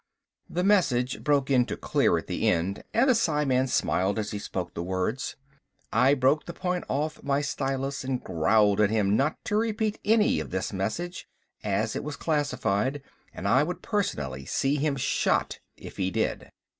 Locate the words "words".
4.81-5.35